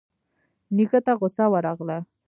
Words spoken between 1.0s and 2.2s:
ته غوسه ورغله.